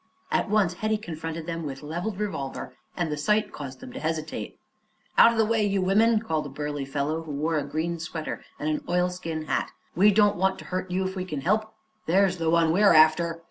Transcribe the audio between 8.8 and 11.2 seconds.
oilskin hat; "we don't want to hurt you if